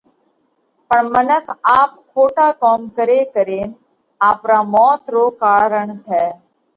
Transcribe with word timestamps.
پڻ 0.87 1.03
منک 1.13 1.45
آپ 1.79 1.91
کوٽا 2.11 2.47
ڪوم 2.61 2.81
ڪري 2.97 3.19
ڪرينَ 3.35 3.69
آپرا 4.29 4.59
موت 4.73 5.01
رو 5.13 5.23
ڪارڻ 5.41 5.87
ٿئه۔ 6.05 6.25